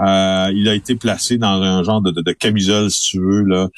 Euh, 0.00 0.50
il 0.54 0.68
a 0.68 0.74
été 0.74 0.94
placé 0.96 1.38
dans 1.38 1.62
un 1.62 1.82
genre 1.82 2.00
de, 2.00 2.10
de, 2.10 2.32
camisole, 2.32 2.90
si 2.90 3.10
tu 3.10 3.20
veux, 3.20 3.42
là. 3.42 3.68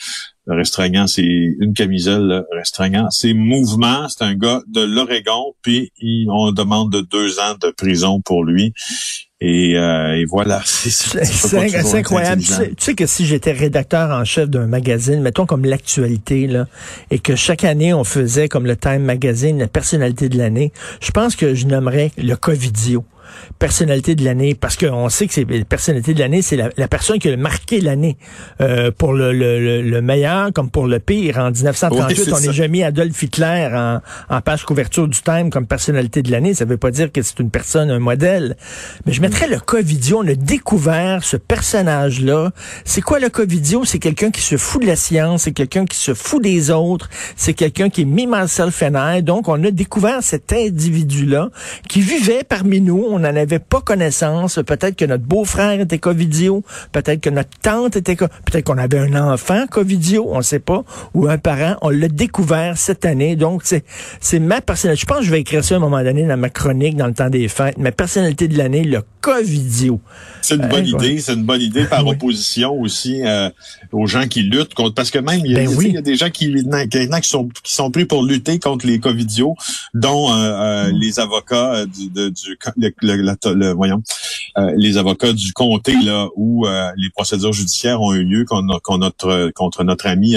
Restreignant, 0.46 1.06
c'est 1.06 1.22
une 1.22 1.74
camisole 1.74 2.44
restreignant. 2.50 3.08
C'est 3.10 3.34
mouvement, 3.34 4.08
c'est 4.08 4.24
un 4.24 4.34
gars 4.34 4.62
de 4.66 4.80
l'Oregon, 4.80 5.54
puis 5.62 5.92
on 6.28 6.50
demande 6.50 6.90
de 6.90 7.02
deux 7.02 7.38
ans 7.38 7.54
de 7.60 7.70
prison 7.70 8.20
pour 8.20 8.42
lui. 8.42 8.72
Et, 9.40 9.78
euh, 9.78 10.16
et 10.16 10.24
voilà. 10.26 10.60
C'est 10.64 11.94
incroyable. 11.94 12.42
Tu 12.42 12.74
sais, 12.78 12.94
que 12.94 13.06
si 13.06 13.24
j'étais 13.24 13.52
rédacteur 13.52 14.10
en 14.10 14.24
chef 14.24 14.50
d'un 14.50 14.66
magazine, 14.66 15.22
mettons 15.22 15.46
comme 15.46 15.64
l'actualité, 15.64 16.46
là, 16.46 16.66
et 17.10 17.18
que 17.18 17.36
chaque 17.36 17.64
année 17.64 17.94
on 17.94 18.04
faisait 18.04 18.48
comme 18.48 18.66
le 18.66 18.76
Time 18.76 19.02
Magazine, 19.02 19.58
la 19.58 19.66
personnalité 19.66 20.28
de 20.28 20.36
l'année, 20.36 20.72
je 21.00 21.10
pense 21.10 21.36
que 21.36 21.54
je 21.54 21.66
nommerais 21.66 22.12
le 22.18 22.34
Covidio 22.34 23.04
personnalité 23.58 24.14
de 24.14 24.24
l'année 24.24 24.54
parce 24.54 24.76
qu'on 24.76 25.08
sait 25.08 25.26
que 25.26 25.34
c'est 25.34 25.48
la 25.48 25.64
personnalité 25.64 26.14
de 26.14 26.18
l'année, 26.18 26.42
c'est 26.42 26.56
la, 26.56 26.88
personne 26.88 27.18
qui 27.18 27.28
a 27.28 27.36
marqué 27.36 27.80
l'année 27.80 28.16
euh, 28.60 28.90
pour 28.90 29.12
le, 29.12 29.32
le, 29.32 29.82
le, 29.82 30.02
meilleur 30.02 30.52
comme 30.52 30.70
pour 30.70 30.86
le 30.86 30.98
pire. 30.98 31.38
En 31.38 31.50
1938, 31.50 32.32
on 32.32 32.40
n'est 32.40 32.52
jamais 32.52 32.68
mis 32.68 32.82
Adolf 32.82 33.22
Hitler 33.22 33.68
en, 33.72 34.00
en, 34.28 34.40
page 34.40 34.64
couverture 34.64 35.08
du 35.08 35.20
Time 35.20 35.50
comme 35.50 35.66
personnalité 35.66 36.22
de 36.22 36.30
l'année. 36.30 36.54
Ça 36.54 36.64
veut 36.64 36.76
pas 36.76 36.90
dire 36.90 37.12
que 37.12 37.22
c'est 37.22 37.38
une 37.40 37.50
personne, 37.50 37.90
un 37.90 37.98
modèle. 37.98 38.56
Mais 39.06 39.12
je 39.12 39.20
mettrais 39.20 39.48
le 39.48 39.58
Covidio. 39.58 40.20
On 40.20 40.28
a 40.28 40.34
découvert 40.34 41.24
ce 41.24 41.36
personnage-là. 41.36 42.52
C'est 42.84 43.00
quoi 43.00 43.18
le 43.18 43.28
Covidio? 43.28 43.84
C'est 43.84 43.98
quelqu'un 43.98 44.30
qui 44.30 44.40
se 44.40 44.56
fout 44.56 44.82
de 44.82 44.86
la 44.86 44.96
science, 44.96 45.42
c'est 45.42 45.52
quelqu'un 45.52 45.84
qui 45.84 45.96
se 45.96 46.14
fout 46.14 46.42
des 46.42 46.70
autres, 46.70 47.08
c'est 47.36 47.54
quelqu'un 47.54 47.90
qui 47.90 48.02
est 48.02 48.06
mis 48.06 48.26
myself 48.26 48.82
and 48.82 49.20
Donc, 49.22 49.48
on 49.48 49.62
a 49.64 49.70
découvert 49.70 50.22
cet 50.22 50.52
individu-là 50.52 51.50
qui 51.88 52.00
vivait 52.00 52.44
parmi 52.44 52.80
nous. 52.80 53.04
On 53.08 53.19
n'en 53.20 53.36
avait 53.36 53.58
pas 53.58 53.80
connaissance. 53.80 54.58
Peut-être 54.66 54.96
que 54.96 55.04
notre 55.04 55.24
beau-frère 55.24 55.80
était 55.80 55.98
covidio, 55.98 56.64
peut-être 56.92 57.20
que 57.20 57.30
notre 57.30 57.50
tante 57.62 57.96
était, 57.96 58.16
peut-être 58.16 58.64
qu'on 58.64 58.78
avait 58.78 58.98
un 58.98 59.14
enfant 59.14 59.66
covidio, 59.66 60.26
on 60.30 60.38
ne 60.38 60.42
sait 60.42 60.58
pas, 60.58 60.84
ou 61.14 61.28
un 61.28 61.38
parent. 61.38 61.76
On 61.82 61.90
l'a 61.90 62.08
découvert 62.08 62.76
cette 62.76 63.04
année. 63.04 63.36
Donc, 63.36 63.62
c'est, 63.64 63.84
c'est 64.20 64.40
ma 64.40 64.60
personnalité. 64.60 65.00
Je 65.02 65.06
pense 65.06 65.18
que 65.18 65.24
je 65.24 65.30
vais 65.30 65.40
écrire 65.40 65.64
ça 65.64 65.74
à 65.74 65.78
un 65.78 65.80
moment 65.80 66.02
donné 66.02 66.26
dans 66.26 66.36
ma 66.36 66.50
chronique 66.50 66.96
dans 66.96 67.06
le 67.06 67.14
temps 67.14 67.30
des 67.30 67.48
fêtes. 67.48 67.78
Ma 67.78 67.92
personnalité 67.92 68.48
de 68.48 68.58
l'année, 68.58 68.84
le 68.84 69.02
covidio. 69.20 70.00
C'est 70.42 70.56
une 70.56 70.66
bonne 70.68 70.86
idée. 70.86 71.18
C'est 71.18 71.34
une 71.34 71.44
bonne 71.44 71.60
idée 71.60 71.84
par 71.84 72.06
opposition 72.06 72.72
aussi 72.80 73.22
euh, 73.24 73.50
aux 73.92 74.06
gens 74.06 74.26
qui 74.26 74.42
luttent 74.42 74.74
contre, 74.74 74.94
parce 74.94 75.10
que 75.10 75.18
même, 75.18 75.40
il 75.44 75.52
y 75.52 75.56
a, 75.56 75.64
ben 75.64 75.76
il 75.80 75.92
y 75.92 75.96
a 75.96 76.02
des 76.02 76.16
gens 76.16 76.30
qui, 76.30 76.52
qui, 76.52 77.28
sont, 77.28 77.48
qui 77.62 77.74
sont 77.74 77.90
pris 77.90 78.04
pour 78.04 78.24
lutter 78.24 78.58
contre 78.58 78.86
les 78.86 78.98
covidios, 78.98 79.54
dont 79.94 80.32
euh, 80.32 80.36
euh, 80.36 80.92
les 80.94 81.20
avocats 81.20 81.84
du, 81.86 82.08
du 82.08 82.56
le, 83.16 83.72
voyons, 83.72 84.02
les 84.76 84.96
avocats 84.96 85.32
du 85.32 85.52
comté 85.52 85.94
là 86.02 86.28
où 86.36 86.66
les 86.66 87.10
procédures 87.10 87.52
judiciaires 87.52 88.00
ont 88.00 88.14
eu 88.14 88.24
lieu 88.24 88.44
contre, 88.44 88.98
notre 88.98 89.50
contre 89.54 89.84
notre 89.84 90.06
ami 90.06 90.36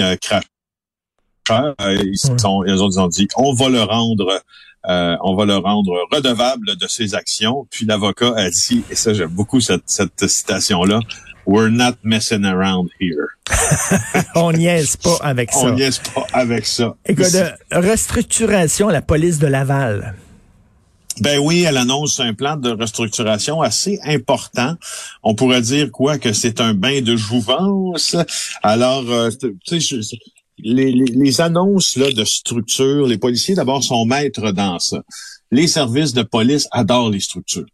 euh, 1.50 1.96
ils, 2.02 2.16
sont, 2.16 2.64
ils 2.64 2.82
ont 2.82 3.08
dit 3.08 3.28
on 3.36 3.52
va 3.52 3.68
le 3.68 3.82
rendre 3.82 4.42
euh, 4.86 5.16
on 5.22 5.34
va 5.34 5.44
le 5.44 5.56
rendre 5.56 5.92
redevable 6.12 6.76
de 6.76 6.86
ses 6.86 7.14
actions. 7.14 7.66
Puis 7.70 7.86
l'avocat 7.86 8.34
a 8.36 8.50
dit, 8.50 8.84
et 8.90 8.94
ça 8.94 9.14
j'aime 9.14 9.30
beaucoup 9.30 9.60
cette, 9.60 9.84
cette 9.86 10.26
citation-là, 10.26 11.00
We're 11.46 11.70
not 11.70 11.96
messing 12.02 12.46
around 12.46 12.88
here. 12.98 13.28
on 14.34 14.52
niaise 14.52 14.96
pas 14.96 15.18
avec 15.20 15.52
ça. 15.52 15.58
On 15.58 15.72
niaise 15.74 15.98
pas 15.98 16.26
avec 16.32 16.64
ça. 16.64 16.96
Écoute, 17.04 17.36
restructuration 17.70 18.88
à 18.88 18.92
la 18.92 19.02
police 19.02 19.38
de 19.38 19.46
Laval. 19.46 20.14
Ben 21.20 21.38
oui, 21.38 21.62
elle 21.62 21.76
annonce 21.76 22.20
un 22.20 22.34
plan 22.34 22.56
de 22.56 22.70
restructuration 22.70 23.62
assez 23.62 23.98
important. 24.04 24.74
On 25.22 25.34
pourrait 25.34 25.62
dire 25.62 25.90
quoi? 25.90 26.18
Que 26.18 26.32
c'est 26.32 26.60
un 26.60 26.74
bain 26.74 27.02
de 27.02 27.16
jouvence? 27.16 28.16
Alors, 28.62 29.08
euh, 29.10 29.30
les, 30.58 30.92
les, 30.92 31.40
annonces 31.40 31.96
là, 31.96 32.10
de 32.10 32.24
structure, 32.24 33.06
les 33.06 33.18
policiers 33.18 33.54
d'abord 33.54 33.82
sont 33.82 34.04
maîtres 34.06 34.52
dans 34.52 34.78
ça. 34.78 35.02
Les 35.50 35.66
services 35.66 36.12
de 36.14 36.22
police 36.22 36.68
adorent 36.72 37.10
les 37.10 37.20
structures 37.20 37.66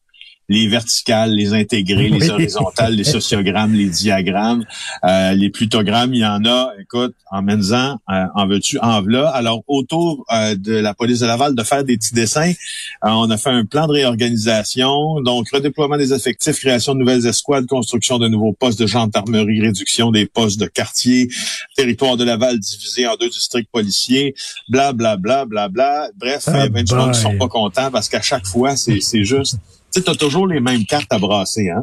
les 0.50 0.66
verticales, 0.66 1.32
les 1.32 1.54
intégrés, 1.54 2.08
les 2.08 2.28
horizontales, 2.28 2.94
les 2.94 3.04
sociogrammes, 3.04 3.72
les 3.72 3.88
diagrammes, 3.88 4.64
euh, 5.04 5.32
les 5.32 5.48
plutogrammes, 5.48 6.12
il 6.12 6.20
y 6.20 6.26
en 6.26 6.44
a. 6.44 6.72
Écoute, 6.80 7.14
en 7.30 7.46
euh, 7.48 8.26
en 8.34 8.48
veux-tu, 8.48 8.76
en 8.80 9.00
voilà. 9.00 9.28
Alors, 9.28 9.62
autour 9.68 10.26
euh, 10.32 10.56
de 10.56 10.72
la 10.72 10.92
police 10.92 11.20
de 11.20 11.26
Laval, 11.26 11.54
de 11.54 11.62
faire 11.62 11.84
des 11.84 11.96
petits 11.96 12.14
dessins, 12.14 12.50
euh, 12.50 13.08
on 13.10 13.30
a 13.30 13.36
fait 13.36 13.50
un 13.50 13.64
plan 13.64 13.86
de 13.86 13.92
réorganisation, 13.92 15.20
donc 15.20 15.48
redéploiement 15.52 15.96
des 15.96 16.12
effectifs, 16.12 16.58
création 16.58 16.94
de 16.94 16.98
nouvelles 16.98 17.26
escouades, 17.26 17.66
construction 17.66 18.18
de 18.18 18.26
nouveaux 18.26 18.52
postes 18.52 18.80
de 18.80 18.88
gendarmerie, 18.88 19.60
réduction 19.60 20.10
des 20.10 20.26
postes 20.26 20.58
de 20.58 20.66
quartier, 20.66 21.28
territoire 21.76 22.16
de 22.16 22.24
Laval 22.24 22.58
divisé 22.58 23.06
en 23.06 23.14
deux 23.14 23.28
districts 23.28 23.70
policiers, 23.70 24.34
bla 24.68 24.92
bla 24.92 25.16
bla 25.16 25.44
bla 25.44 25.68
bla. 25.68 26.08
Bref, 26.16 26.48
il 26.48 26.54
y 26.54 26.56
a 26.56 26.84
gens 26.84 27.12
qui 27.12 27.20
sont 27.20 27.38
pas 27.38 27.46
contents 27.46 27.92
parce 27.92 28.08
qu'à 28.08 28.20
chaque 28.20 28.46
fois, 28.46 28.74
c'est 28.74 29.22
juste 29.22 29.56
tu 29.92 30.02
as 30.06 30.14
toujours 30.14 30.46
les 30.46 30.60
mêmes 30.60 30.84
cartes 30.84 31.12
à 31.12 31.18
brasser. 31.18 31.70
Hein? 31.70 31.82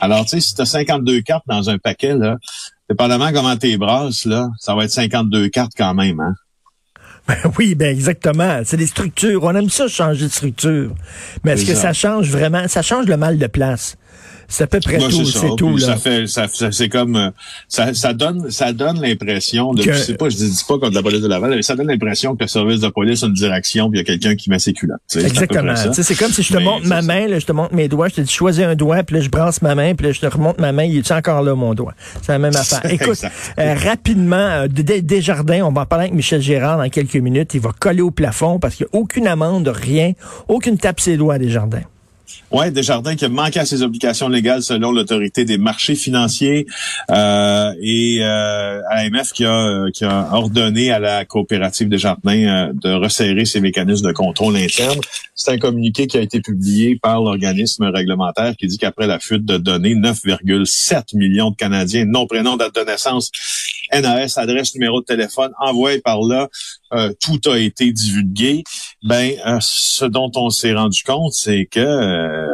Alors, 0.00 0.24
tu 0.24 0.30
sais, 0.30 0.40
si 0.40 0.54
tu 0.54 0.60
as 0.62 0.66
52 0.66 1.20
cartes 1.22 1.44
dans 1.46 1.70
un 1.70 1.78
paquet, 1.78 2.14
là, 2.14 2.36
dépendamment 2.88 3.32
comment 3.32 3.56
tu 3.56 3.76
brasses, 3.78 4.24
là, 4.24 4.48
ça 4.58 4.74
va 4.74 4.84
être 4.84 4.90
52 4.90 5.48
cartes 5.48 5.72
quand 5.76 5.94
même. 5.94 6.20
Hein? 6.20 6.34
Ben 7.28 7.52
oui, 7.58 7.74
ben 7.74 7.88
exactement. 7.88 8.60
C'est 8.64 8.76
des 8.76 8.86
structures. 8.86 9.42
On 9.42 9.52
aime 9.56 9.68
ça 9.68 9.88
changer 9.88 10.26
de 10.26 10.30
structure. 10.30 10.94
Mais 11.42 11.52
est-ce 11.52 11.66
que 11.66 11.74
ça 11.74 11.92
change 11.92 12.30
vraiment? 12.30 12.68
Ça 12.68 12.82
change 12.82 13.06
le 13.06 13.16
mal 13.16 13.36
de 13.36 13.48
place? 13.48 13.96
C'est 14.48 14.64
à 14.64 14.66
peu 14.66 14.80
près 14.80 14.98
tout, 14.98 15.24
c'est 15.24 15.56
tout. 15.56 15.76
Là. 15.76 15.86
Ça 15.86 15.96
fait, 15.96 16.26
ça, 16.26 16.46
c'est 16.70 16.88
comme, 16.88 17.16
euh, 17.16 17.30
ça, 17.68 17.94
ça 17.94 18.12
donne, 18.12 18.50
ça 18.50 18.72
donne 18.72 19.00
l'impression 19.00 19.72
de, 19.74 19.82
je 19.82 19.92
sais 19.92 20.14
pas, 20.14 20.28
je 20.28 20.36
dis 20.36 20.64
pas 20.66 20.78
contre 20.78 20.94
la 20.94 21.02
police 21.02 21.20
de 21.20 21.28
Laval, 21.28 21.50
mais 21.50 21.62
ça 21.62 21.74
donne 21.74 21.88
l'impression 21.88 22.36
que 22.36 22.44
le 22.44 22.48
service 22.48 22.80
de 22.80 22.88
police 22.88 23.22
a 23.22 23.26
une 23.26 23.32
direction 23.32 23.90
puis 23.90 23.98
il 23.98 24.02
y 24.02 24.04
a 24.04 24.04
quelqu'un 24.04 24.36
qui 24.36 24.50
met 24.50 24.58
ses 24.58 24.72
culottes. 24.72 25.00
Exactement. 25.14 25.74
C'est 25.92 26.14
comme 26.14 26.32
si 26.32 26.42
je 26.42 26.52
te 26.52 26.58
montre 26.58 26.86
ma 26.86 27.02
main, 27.02 27.26
là, 27.26 27.38
je 27.38 27.46
te 27.46 27.52
montre 27.52 27.74
mes 27.74 27.88
doigts, 27.88 28.08
je 28.08 28.16
te 28.16 28.20
dis 28.20 28.32
choisis 28.32 28.64
un 28.64 28.74
doigt, 28.74 29.02
puis 29.02 29.16
là 29.16 29.22
je 29.22 29.28
brasse 29.28 29.62
ma 29.62 29.74
main, 29.74 29.94
puis 29.94 30.06
là 30.06 30.12
je 30.12 30.20
te 30.20 30.26
remonte 30.26 30.58
ma 30.58 30.72
main, 30.72 30.84
il 30.84 30.98
est 30.98 31.12
encore 31.12 31.42
là 31.42 31.54
mon 31.54 31.74
doigt? 31.74 31.94
C'est 32.22 32.32
la 32.32 32.38
même 32.38 32.56
affaire. 32.56 32.84
Écoute, 32.90 33.24
euh, 33.58 33.74
rapidement, 33.74 34.36
euh, 34.36 34.68
Desjardins, 34.68 35.62
on 35.62 35.72
va 35.72 35.86
parler 35.86 36.04
avec 36.04 36.14
Michel 36.14 36.40
Gérard 36.40 36.78
dans 36.78 36.88
quelques 36.88 37.16
minutes. 37.16 37.54
Il 37.54 37.60
va 37.60 37.70
coller 37.78 38.02
au 38.02 38.10
plafond 38.10 38.58
parce 38.58 38.76
qu'il 38.76 38.86
n'y 38.92 38.98
a 38.98 39.00
aucune 39.00 39.26
amende, 39.26 39.68
rien, 39.68 40.12
aucune 40.48 40.78
tape 40.78 41.00
ses 41.00 41.16
doigts 41.16 41.34
à 41.34 41.38
Desjardins. 41.38 41.82
Oui, 42.50 42.70
Desjardins 42.70 43.16
qui 43.16 43.24
a 43.24 43.28
manqué 43.28 43.58
à 43.58 43.66
ses 43.66 43.82
obligations 43.82 44.28
légales 44.28 44.62
selon 44.62 44.92
l'autorité 44.92 45.44
des 45.44 45.58
marchés 45.58 45.94
financiers 45.94 46.66
euh, 47.10 47.72
et 47.80 48.18
euh, 48.20 48.80
AMF 48.90 49.32
qui 49.32 49.44
a, 49.44 49.86
qui 49.92 50.04
a 50.04 50.28
ordonné 50.32 50.92
à 50.92 50.98
la 50.98 51.24
coopérative 51.24 51.88
Desjardins 51.88 52.68
euh, 52.68 52.72
de 52.72 52.92
resserrer 52.92 53.44
ses 53.44 53.60
mécanismes 53.60 54.06
de 54.06 54.12
contrôle 54.12 54.56
interne. 54.56 54.98
C'est 55.34 55.52
un 55.52 55.58
communiqué 55.58 56.06
qui 56.06 56.18
a 56.18 56.20
été 56.20 56.40
publié 56.40 56.96
par 56.96 57.20
l'organisme 57.20 57.84
réglementaire 57.84 58.54
qui 58.56 58.66
dit 58.66 58.78
qu'après 58.78 59.06
la 59.06 59.18
fuite 59.18 59.44
de 59.44 59.56
données, 59.56 59.94
9,7 59.94 61.16
millions 61.16 61.50
de 61.50 61.56
Canadiens, 61.56 62.04
nom, 62.06 62.26
prénom, 62.26 62.56
date 62.56 62.74
de 62.74 62.80
naissance, 62.82 63.30
NAS, 63.92 64.38
adresse, 64.38 64.74
numéro 64.74 65.00
de 65.00 65.06
téléphone, 65.06 65.52
envoyé 65.60 66.00
par 66.00 66.20
là, 66.20 66.48
euh, 66.92 67.12
tout 67.20 67.40
a 67.50 67.58
été 67.58 67.92
divulgué. 67.92 68.64
Ben, 69.02 69.32
euh, 69.46 69.58
ce 69.60 70.04
dont 70.04 70.30
on 70.36 70.50
s'est 70.50 70.74
rendu 70.74 71.02
compte, 71.04 71.32
c'est 71.32 71.66
que 71.66 71.80
euh, 71.80 72.46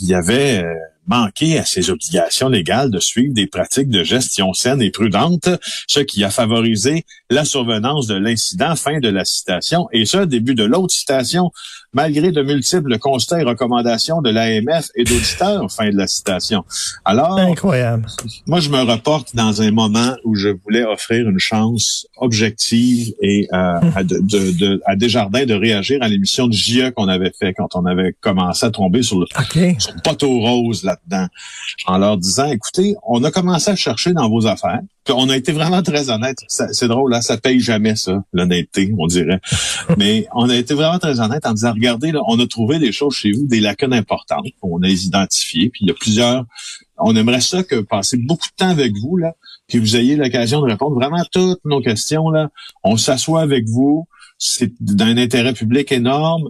il 0.00 0.08
y 0.08 0.14
avait 0.14 0.64
manqué 1.06 1.58
à 1.58 1.64
ses 1.64 1.90
obligations 1.90 2.48
légales 2.48 2.90
de 2.90 2.98
suivre 2.98 3.32
des 3.32 3.46
pratiques 3.46 3.90
de 3.90 4.02
gestion 4.02 4.52
saine 4.52 4.82
et 4.82 4.90
prudente, 4.90 5.48
ce 5.86 6.00
qui 6.00 6.24
a 6.24 6.30
favorisé 6.30 7.04
la 7.30 7.44
survenance 7.44 8.06
de 8.06 8.16
l'incident. 8.16 8.74
Fin 8.76 8.98
de 8.98 9.08
la 9.08 9.24
citation. 9.24 9.88
Et 9.92 10.04
ce, 10.04 10.18
début 10.18 10.54
de 10.54 10.64
l'autre 10.64 10.92
citation, 10.92 11.52
malgré 11.96 12.30
de 12.30 12.42
multiples 12.42 12.98
constats 12.98 13.40
et 13.40 13.42
recommandations 13.42 14.20
de 14.20 14.28
l'AMF 14.28 14.88
et 14.94 15.04
d'auditeurs. 15.04 15.72
Fin 15.72 15.88
de 15.88 15.96
la 15.96 16.06
citation. 16.06 16.62
Alors, 17.04 17.38
incroyable. 17.38 18.06
Moi, 18.46 18.60
je 18.60 18.68
me 18.68 18.82
reporte 18.82 19.34
dans 19.34 19.62
un 19.62 19.70
moment 19.70 20.14
où 20.24 20.34
je 20.34 20.50
voulais 20.64 20.84
offrir 20.84 21.26
une 21.26 21.38
chance 21.38 22.06
objective 22.18 23.14
et 23.22 23.48
euh, 23.52 23.56
à, 23.96 24.04
de, 24.04 24.18
de, 24.58 24.82
à 24.84 24.94
Desjardins 24.94 25.46
de 25.46 25.54
réagir 25.54 25.98
à 26.02 26.08
l'émission 26.08 26.46
de 26.46 26.52
JE 26.52 26.90
qu'on 26.90 27.08
avait 27.08 27.32
fait 27.38 27.54
quand 27.54 27.74
on 27.74 27.86
avait 27.86 28.14
commencé 28.20 28.66
à 28.66 28.70
tomber 28.70 29.02
sur 29.02 29.18
le, 29.18 29.26
sur 29.78 29.94
le 29.94 30.02
poteau 30.02 30.38
rose 30.40 30.84
là-dedans, 30.84 31.28
en 31.86 31.96
leur 31.96 32.18
disant, 32.18 32.50
écoutez, 32.50 32.94
on 33.08 33.24
a 33.24 33.30
commencé 33.30 33.70
à 33.70 33.76
chercher 33.76 34.12
dans 34.12 34.28
vos 34.28 34.46
affaires 34.46 34.80
on 35.12 35.28
a 35.28 35.36
été 35.36 35.52
vraiment 35.52 35.82
très 35.82 36.10
honnête. 36.10 36.38
C'est 36.48 36.88
drôle, 36.88 37.10
là, 37.10 37.20
ça 37.20 37.36
paye 37.36 37.60
jamais 37.60 37.96
ça, 37.96 38.22
l'honnêteté, 38.32 38.92
on 38.98 39.06
dirait. 39.06 39.40
Mais 39.98 40.26
on 40.34 40.48
a 40.48 40.56
été 40.56 40.74
vraiment 40.74 40.98
très 40.98 41.20
honnête 41.20 41.46
en 41.46 41.52
disant, 41.52 41.72
regardez, 41.72 41.85
là, 41.86 42.20
on 42.26 42.38
a 42.38 42.46
trouvé 42.46 42.78
des 42.78 42.92
choses 42.92 43.14
chez 43.14 43.32
vous, 43.32 43.46
des 43.46 43.60
lacunes 43.60 43.92
importantes. 43.92 44.46
On 44.62 44.82
a 44.82 44.86
les 44.86 45.06
identifiées, 45.06 45.70
puis 45.70 45.80
il 45.84 45.88
y 45.88 45.90
a 45.90 45.94
plusieurs. 45.94 46.44
On 46.98 47.14
aimerait 47.16 47.40
ça 47.40 47.62
que 47.62 47.76
passer 47.76 48.16
beaucoup 48.16 48.48
de 48.48 48.56
temps 48.56 48.70
avec 48.70 48.92
vous, 48.96 49.16
là, 49.16 49.34
que 49.68 49.78
vous 49.78 49.96
ayez 49.96 50.16
l'occasion 50.16 50.60
de 50.60 50.66
répondre 50.66 50.96
vraiment 50.96 51.18
à 51.18 51.24
toutes 51.24 51.64
nos 51.64 51.80
questions. 51.80 52.30
Là. 52.30 52.50
On 52.84 52.96
s'assoit 52.96 53.42
avec 53.42 53.66
vous. 53.68 54.06
C'est 54.38 54.70
d'un 54.80 55.16
intérêt 55.16 55.54
public 55.54 55.92
énorme. 55.92 56.48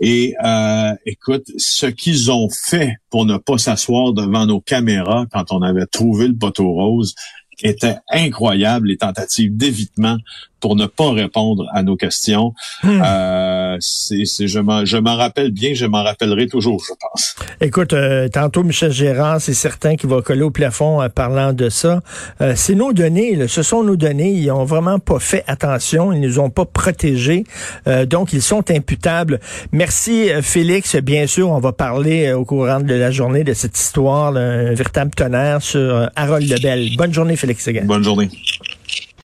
Et 0.00 0.34
euh, 0.42 0.92
écoute, 1.04 1.44
ce 1.58 1.86
qu'ils 1.86 2.30
ont 2.30 2.48
fait 2.48 2.96
pour 3.10 3.26
ne 3.26 3.36
pas 3.36 3.58
s'asseoir 3.58 4.14
devant 4.14 4.46
nos 4.46 4.60
caméras 4.60 5.26
quand 5.30 5.52
on 5.52 5.60
avait 5.60 5.86
trouvé 5.86 6.28
le 6.28 6.36
poteau 6.36 6.72
rose, 6.72 7.14
était 7.62 7.96
incroyable, 8.10 8.88
les 8.88 8.96
tentatives 8.96 9.56
d'évitement 9.56 10.18
pour 10.60 10.76
ne 10.76 10.86
pas 10.86 11.10
répondre 11.12 11.66
à 11.72 11.82
nos 11.82 11.96
questions. 11.96 12.54
Hmm. 12.82 13.00
Euh, 13.04 13.65
c'est, 13.80 14.46
je, 14.46 14.58
m'en, 14.58 14.84
je 14.84 14.96
m'en 14.96 15.16
rappelle 15.16 15.50
bien, 15.50 15.74
je 15.74 15.86
m'en 15.86 16.02
rappellerai 16.02 16.46
toujours, 16.46 16.82
je 16.86 16.92
pense. 17.00 17.34
Écoute, 17.60 17.92
euh, 17.92 18.28
tantôt 18.28 18.62
Michel 18.62 18.92
Gérard, 18.92 19.40
c'est 19.40 19.54
certain 19.54 19.96
qu'il 19.96 20.08
va 20.08 20.22
coller 20.22 20.42
au 20.42 20.50
plafond 20.50 21.02
en 21.02 21.08
parlant 21.08 21.52
de 21.52 21.68
ça. 21.68 22.02
Euh, 22.40 22.52
c'est 22.56 22.74
nos 22.74 22.92
données, 22.92 23.46
ce 23.48 23.62
sont 23.62 23.82
nos 23.82 23.96
données. 23.96 24.30
Ils 24.30 24.50
ont 24.50 24.64
vraiment 24.64 24.98
pas 24.98 25.18
fait 25.18 25.44
attention, 25.46 26.12
ils 26.12 26.20
nous 26.20 26.38
ont 26.38 26.50
pas 26.50 26.64
protégés, 26.64 27.44
euh, 27.86 28.06
donc 28.06 28.32
ils 28.32 28.42
sont 28.42 28.70
imputables. 28.70 29.40
Merci 29.72 30.28
Félix. 30.42 30.96
Bien 30.96 31.26
sûr, 31.26 31.50
on 31.50 31.60
va 31.60 31.72
parler 31.72 32.32
au 32.32 32.44
courant 32.44 32.80
de 32.80 32.94
la 32.94 33.10
journée 33.10 33.44
de 33.44 33.54
cette 33.54 33.78
histoire, 33.78 34.36
un 34.36 34.74
véritable 34.74 35.10
tonnerre 35.12 35.62
sur 35.62 36.08
Harold 36.16 36.48
Lebel. 36.48 36.96
Bonne 36.96 37.12
journée, 37.12 37.36
Félix. 37.36 37.68
Bonne 37.84 38.04
journée. 38.04 38.30